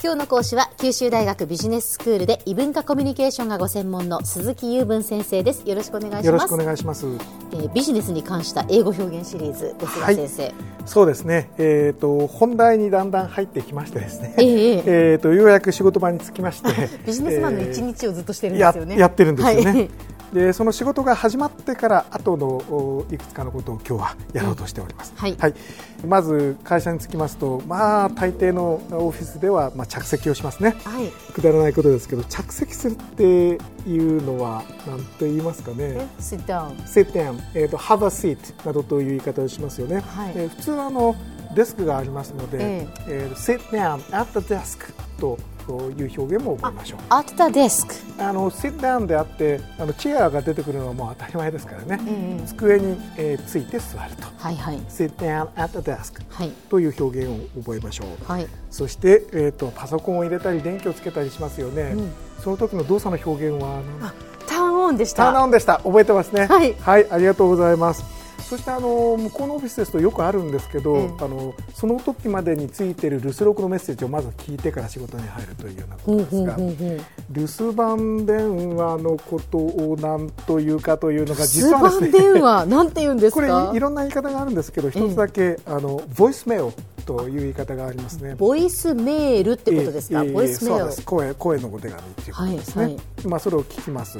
[0.00, 5.68] 今日の講師は九州大学ビジネススクールで異文化コミュニケーションがご専門の鈴木雄文先生です。
[5.68, 6.26] よろしくお願いします。
[6.26, 7.06] よろしくお願いします。
[7.06, 10.14] えービジネスに関した英語表現シリーズですが、はい。
[10.14, 10.54] 先生。
[10.86, 11.50] そうですね。
[11.58, 14.34] えっ、と本題にだんだん入ってきましてですね。
[14.38, 14.82] ええ。
[14.86, 16.68] えっとようやく仕事場に着きまして、
[17.04, 19.64] ビジネスマンの一日をずっとしてるんでやすよね、やってるんですよね。
[19.64, 19.90] はい
[20.32, 25.12] でその仕事が始まってから後のおいくつかのことを今日はやろうとしております。
[25.16, 25.36] はい。
[26.06, 30.74] まず会社に着きますと、まあ大抵のオフィスではまあ着席をしますね。
[30.84, 31.10] はい。
[31.32, 33.58] くだらないことですけど、着席するってい
[33.98, 36.08] うのは何と言いますかね。
[36.18, 40.32] sit down sit down、えー、と have a seat などという言い方をしますよね、はい。
[40.34, 41.14] えー普通はあの
[41.54, 43.30] デスクがありますので、ええ。
[43.30, 45.38] ー sit down at the desk と
[45.70, 47.00] いう表現も覚えましょう。
[47.10, 47.86] at the desk
[48.18, 54.26] あの sit down であってあのチェアが出てくるのはもう当たり前ですからね、ええ机に、えーついて座ると。
[54.38, 54.78] はいはい。
[54.88, 56.50] sit down at the desk はい。
[56.68, 58.46] という表現を覚えましょう、はい。
[58.70, 62.12] そして、えー、とパソコンを入れたり電気をつけたりしますよね、うん。
[62.42, 63.82] その時の動作の表現は
[64.46, 65.78] ターンオンでしターンたオンでした。
[65.78, 66.46] 覚えてますね。
[66.46, 66.74] はい
[67.10, 68.21] ありがとうございます。
[68.52, 76.56] そしてあの向こうのオフィスですとよくあるんですけど、ええあのその時までについている留守録のメッセージをまず聞いてから仕事に入るというようなことですが、
[77.30, 82.10] 留守番電話のことを何というかというのが実留はですね。
[82.10, 86.74] 電話なんて言うんですこれかいろんな言い方があるんですけど、一つだけ、あのボイスメール
[87.06, 88.34] という言い方がありますね。
[88.34, 94.18] ボイスメールってことですか、ええボイスメール声声のお手紙っていうことですね、はいまあ、それを聞きます。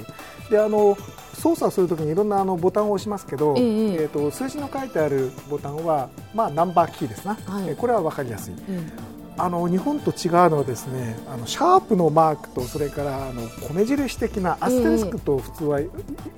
[0.50, 0.96] であの
[1.34, 7.70] 操作するときにいろんなあのボタンを押しますけど、えええーと数字の書いてあるボタンは、まあ、ナンバーキーですな、はい。
[7.70, 8.54] えこれは分かりやすい。
[8.54, 8.92] うん
[9.38, 15.80] あの日本と違うのはですねあのシャープのマークとそれからあの米印的なアステリスクと普通は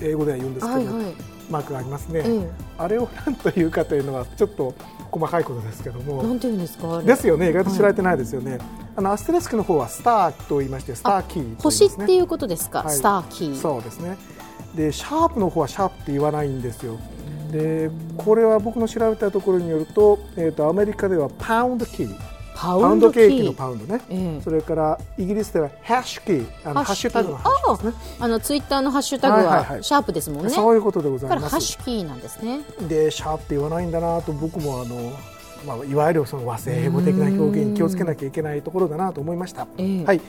[0.01, 4.75] 英語では言うんですけど、はいはいマークがありますね、ええあれを何というかというのはちょっと
[5.11, 6.23] 細かいことですけども。
[6.23, 8.59] なんて言うんですかですよね、意外と知られてないですよね。
[8.97, 12.95] あのアステリスクの方はスターと言いまして、スターキーと言います星ね、っていうことですか、はい。
[12.95, 13.57] スターキー。
[13.57, 14.17] そうですね。
[14.75, 16.99] で、シャープの方はシャープって言わないんですよ。
[17.53, 24.01] で、これは僕の調べたところによると、えっ、とアメリカではパウンドキー、パパウンドケーキのパウンドね。
[24.09, 28.17] ええそれからイギリスではハッシュキー、あのハッシュタグのハッシュですね。
[28.21, 31.67] あのツイッターのハッシュタグはいはいはいはシャープですもんね、そういうことでござだからハッいます。
[31.67, 35.13] シュキーなんですねで、シャープって言わないんだなと僕もあの。
[35.67, 39.67] まあ、いわゆるその和製英語的な表現に気をつけなきゃいけないところだなと思いました。
[39.79, 40.21] ええはい。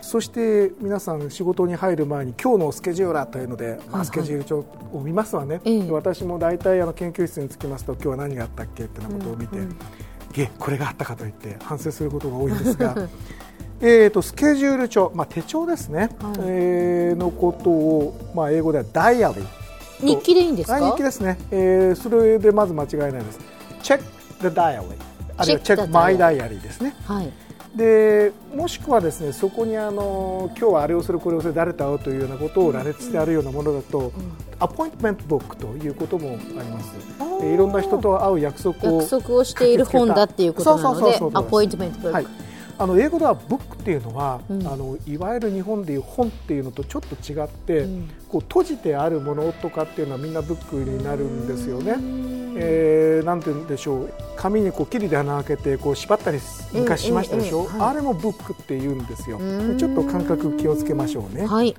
[0.00, 5.60] そして皆さん仕事に入る前に今日のスケジューラーというので、まあはいスケジュール帳を見ますわね。
[5.90, 9.58] 私も大体あの研究室に着きますと今日は何があったっけってなことを見て、
[10.42, 12.94] えこれがあったかと言って反省することが多いんですが。
[13.78, 16.10] えー、とスケジュール帳、まあ、手帳ですね、はい。
[16.40, 20.06] えーのことを、まあ、英語ではダイアリーと。
[20.06, 20.76] 日記でいいんですか？
[20.76, 23.38] あ日記ですね、えーそれでまず間違いないです。
[23.82, 24.00] Check
[24.40, 24.82] the diary
[25.36, 26.94] あるいは Check the Check my diary ですね。
[27.04, 27.30] はい。
[27.74, 34.12] でもしくはですねそこにあの今日はあれをするこれをする誰と会うというようなことを羅列してあるようなものだと、
[34.58, 36.94] アポイントメントブックということもあります。
[37.44, 42.26] いろんな人と会う約束を約束をしている本だっていうことなのでアポイントメントブック、はい、
[42.78, 44.66] あの英語ではブックっていうのは、うん。
[44.66, 48.10] あのいわゆる日本でいう本っていうのとちょっと違って、うん。
[48.28, 51.96] こう閉じてあるものとかっていうのはみんなブックになるんですよね。
[52.56, 54.12] えーなんて言うんでしょう。
[54.36, 56.38] 紙にこう霧で穴開けてこう縛ったり
[56.72, 57.90] 昔しましたでしょ、ええええはい。
[57.90, 59.38] あれもブックって言うんですよ。
[59.38, 59.78] ん。
[59.78, 61.46] ちょっと感覚気をつけましょうね。
[61.46, 61.74] はい。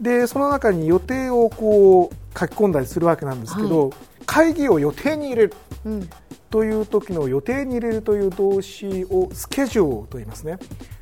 [0.00, 3.92] でその中に予定をこう書き込んだりするわけなんですけど、
[4.26, 5.54] 会議を予定に入れる。
[5.84, 6.10] うん。
[6.50, 10.58] という時の予定に入れるという動詞をスケジュールと言いますね。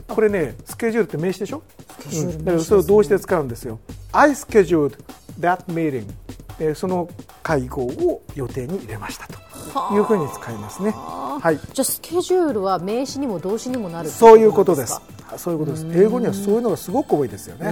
[0.08, 1.62] これね、スケジュールって名詞でしょ？
[2.02, 2.44] ケジュールうん。
[2.44, 3.78] だからそれを動詞で使うんですよ。
[4.12, 4.98] I scheduled
[5.38, 6.06] that meeting.
[6.58, 7.08] えーその
[7.46, 10.90] 会合を予定に入れましたというふうに使いますね。
[10.90, 11.60] はい。
[11.72, 15.00] じゃあスケジュールは名詞にも動詞にもなるそういうことです。
[15.36, 15.86] そういうことです。
[15.92, 17.70] 英語にはそういうのがすごく多いですよね。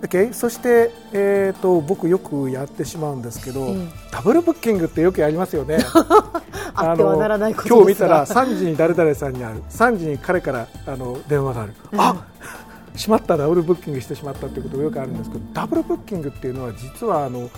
[0.00, 5.76] OK、そして、えー、と僕よくやってしまうんですけど、ええダブルブッキングってよくやりますよね。
[6.74, 12.24] あってはならないことですが今日見たら3時に誰々さんに会う3時に彼からあの電話がある、あ
[12.96, 17.50] しまったダブルブッキングしてしまったっていうことがよくあるんですけどダブルブッキングっていうのは実はあの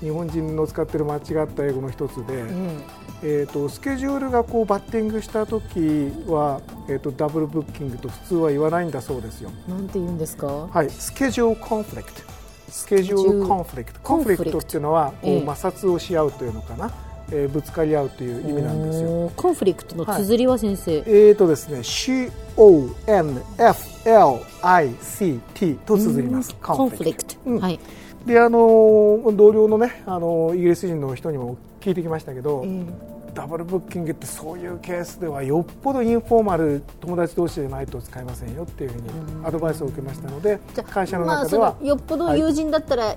[0.00, 2.82] 日本人の使っている間違った英語の一つで、うん。
[3.22, 9.50] えー、とスケジュールがこうバッティングした時は、えー、とダブルブッキングと普通は言わないんだそうですよ。
[9.66, 10.46] なんて言うんですか？
[10.70, 15.42] はい、 schedule conflict。schedule conflict。conflict っていうのは、こええ。
[15.42, 16.92] う摩擦をし合うというのかな、
[17.30, 19.32] えーぶつかり合うという意味なんですよ。
[19.34, 22.28] conflict の綴りは先生、えーとですね、C
[22.58, 26.54] O N F L I C T と綴ります。
[26.56, 27.60] コンフリクト、うん。
[27.60, 27.80] はい、
[28.26, 39.10] で、あの同僚のね、あのイギリス人の人にも聞いてきましたけど、えダブルブッキングってそういうケースではよっぽどインフォーマル友達同士でないと使えませんよっていうふうに
[39.44, 40.58] アドバイスを受けましたので
[40.88, 43.14] 会社の中では、まあ、よっぽど友人だったら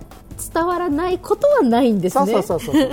[0.54, 2.90] 伝わらないことはないんですね、そうそうそうそう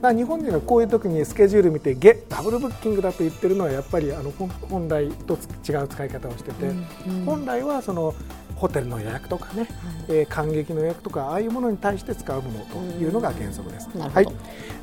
[0.00, 5.34] だ 日本人がこういう時にスケジュール見てゲダブルブッキングだと言ってるのはやっぱりあの本来と
[5.68, 6.86] 違う使い方をしてて、うん
[7.18, 8.14] うん、本来はその
[8.58, 9.68] ホテルの予約とかね、はい、
[10.08, 13.88] えー、感激の予約とかああいうものに対して使うものというのが原則です。
[13.96, 14.26] はい、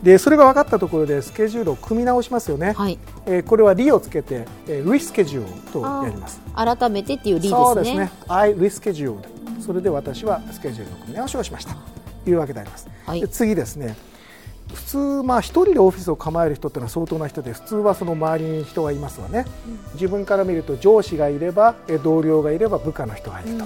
[0.02, 2.72] でそれが分かったところでスケジュールを組み直しますよね。
[2.72, 6.42] はい、えー、これはリをつけて、えー、リスケジュールとやります。
[6.56, 7.58] 改めてっていうリですね。
[7.58, 8.12] そうですね。
[8.28, 9.36] I rescheduled。
[9.60, 11.76] それで私はスケジュールの組み直しをしました
[12.24, 12.88] というわけであります。
[13.06, 13.96] はい、で次ですね。
[14.76, 19.46] 普通、まあ、一人でオフィスを構える人ってのは相当な人で普通はその周りに人がいますわね、
[19.94, 23.66] 自分から見ると上司がいれば同僚がいれば部下の人がいると、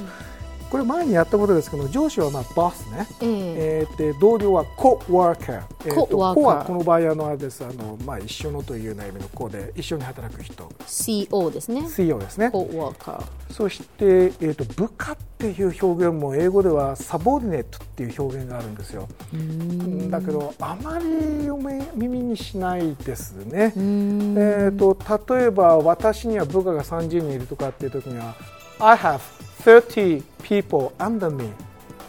[0.70, 7.66] これ前にやったことですけど上司はまあボスね、えー、えー、で同僚はコワーカー、えー、とコはこの場合あのあれです。
[7.66, 10.70] あの、まあ、一緒のというような意味のコで一緒に働く人。
[10.86, 11.82] CO ですね。
[11.82, 12.52] CO ですね。
[12.52, 13.54] コワーカー。
[13.54, 19.08] そして、えーと、部下っていう表現も英語ではサボディネットっていう表現があるんですよ。
[20.10, 21.06] だけどあまり
[21.96, 23.74] 耳にしないですね。
[23.76, 28.36] えーと例えば私には部下が30人いるとかっていう時には
[28.80, 29.20] I have
[29.64, 31.50] 30 people under me.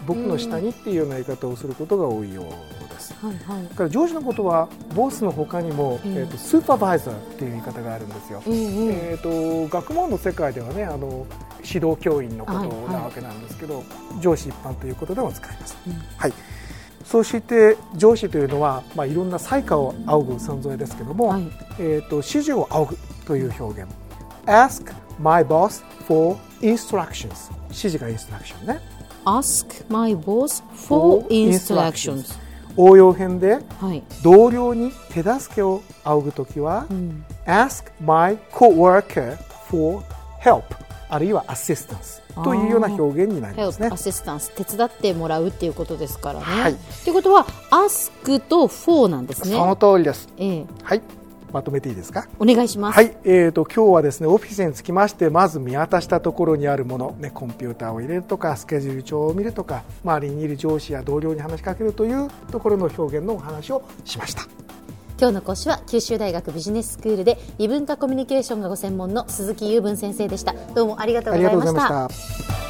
[0.07, 2.45] 僕の下にっていうような言い方をすることが多いよう
[3.01, 3.15] です。
[3.21, 8.43] はいはい、から上司のことはボスのほかにも、えーと、スーパーバイザーっていう言い方があるんですよ。
[8.47, 11.27] えーと、学問の世界ではねあの
[11.63, 12.59] 指導教員のこと
[12.91, 13.85] なわけなんですけど、はい。
[13.85, 15.77] はい、上司一般ということでも使います。
[15.87, 16.33] うん、はい。
[17.05, 21.43] そして上司というのは、まあ、いろんな対価を仰ぐ存在ですけども、はい、
[21.81, 23.91] えーと、指示を仰ぐという表現。
[24.47, 27.51] Ask my boss for instructions.
[27.69, 28.81] 指示がインストラクションね。
[29.25, 32.39] Ask my boss for instructions.
[32.77, 39.37] 応用編で、はい、同僚に手助けを仰ぐときは、うん、Ask my co-worker
[39.69, 40.03] for
[40.41, 40.63] help.
[41.11, 43.89] あるいはアシスタンスというような表現になりますね。
[43.91, 46.45] アシスタンス手伝ってもらうっていうことですからね。
[46.45, 49.57] はい、ということは ask と for なんですね。
[49.57, 50.29] その通りです。
[50.37, 51.03] ええ、はい。
[51.53, 52.29] まとめていいですか？
[52.39, 52.97] お願いします。
[52.97, 64.43] はい、えーと、今日はですねオフィスにつきましてまず見渡したところにあるもの、ね、コンピューターを入れるとかスケジュール帳を見るとか周りにいる上司や同僚に話しかけるというところの表現のお話をしました。
[65.19, 70.55] 今日の講師は九州大学ビジネススクールで異文化コミュニケーションがご専門の鈴木雄文先生でした。
[70.75, 72.70] どうもありがとうございました